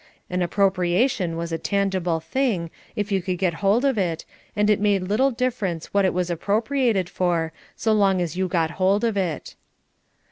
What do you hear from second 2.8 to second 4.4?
if you could get hold of it,